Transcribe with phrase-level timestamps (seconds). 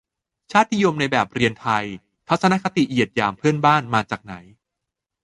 [0.51, 1.85] "ชาตินิยมในแบบเรียนไทย"
[2.27, 4.33] ทัศนคติเหยียดหยามเพื่อนบ้าน มาจากไหน?